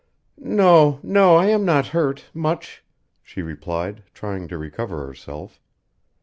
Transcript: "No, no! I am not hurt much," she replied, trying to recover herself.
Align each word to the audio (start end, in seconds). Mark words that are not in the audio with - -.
"No, 0.39 0.99
no! 1.03 1.35
I 1.35 1.45
am 1.49 1.63
not 1.63 1.89
hurt 1.93 2.25
much," 2.33 2.83
she 3.21 3.43
replied, 3.43 4.01
trying 4.15 4.47
to 4.47 4.57
recover 4.57 5.05
herself. 5.05 5.59